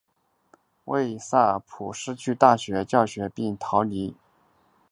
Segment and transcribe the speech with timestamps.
[0.85, 4.19] 魏萨普失去了大学教职并逃离巴伐利亚。